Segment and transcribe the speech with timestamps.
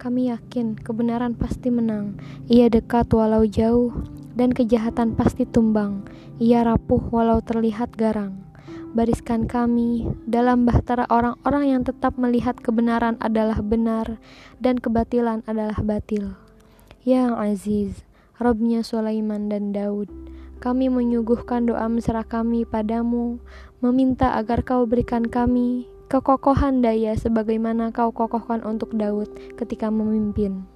[0.00, 2.16] Kami yakin kebenaran pasti menang.
[2.48, 3.92] Ia dekat walau jauh,
[4.32, 6.08] dan kejahatan pasti tumbang.
[6.40, 8.40] Ia rapuh walau terlihat garang.
[8.96, 14.16] Bariskan kami dalam bahtera orang-orang yang tetap melihat kebenaran adalah benar
[14.56, 16.32] dan kebatilan adalah batil.
[17.04, 18.08] Ya Aziz,
[18.40, 20.08] Robnya Sulaiman dan Daud,
[20.60, 23.40] kami menyuguhkan doa mesra kami padamu,
[23.80, 30.68] meminta agar kau berikan kami kekokohan daya sebagaimana kau kokohkan untuk Daud ketika memimpin.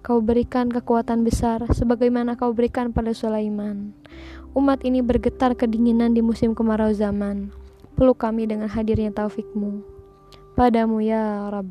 [0.00, 3.94] Kau berikan kekuatan besar sebagaimana kau berikan pada Sulaiman.
[4.56, 7.52] Umat ini bergetar kedinginan di musim kemarau zaman.
[7.94, 9.84] Peluk kami dengan hadirnya taufikmu.
[10.56, 11.70] Padamu ya Rabb.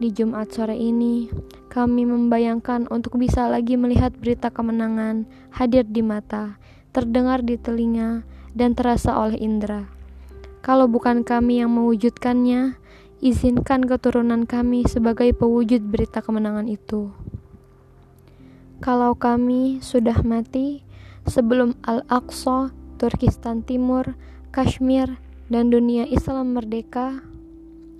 [0.00, 1.28] Di Jumat sore ini,
[1.68, 6.56] kami membayangkan untuk bisa lagi melihat berita kemenangan hadir di mata,
[6.90, 9.86] terdengar di telinga, dan terasa oleh indera.
[10.60, 12.76] Kalau bukan kami yang mewujudkannya,
[13.20, 17.12] izinkan keturunan kami sebagai pewujud berita kemenangan itu.
[18.80, 20.80] Kalau kami sudah mati
[21.28, 24.16] sebelum Al-Aqsa, Turkistan Timur,
[24.52, 25.20] Kashmir,
[25.52, 27.20] dan dunia Islam merdeka,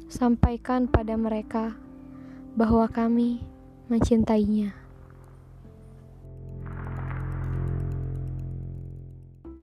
[0.09, 1.77] sampaikan pada mereka
[2.57, 3.45] bahwa kami
[3.93, 4.80] mencintainya.